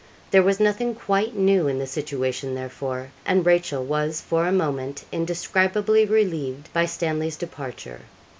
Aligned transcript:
There 0.31 0.41
was 0.41 0.59
nothing 0.59 0.95
quite 0.95 1.35
new 1.35 1.67
in 1.67 1.77
the 1.77 1.85
situation, 1.85 2.55
therefore; 2.55 3.11
and 3.23 3.45
Rachel 3.45 3.83
was 3.85 4.19
for 4.19 4.47
a 4.47 4.51
moment 4.51 5.05
indescribably 5.11 6.05
relieved 6.07 6.73
by 6.73 6.87
Stanley's 6.87 7.35
departure. 7.37 7.99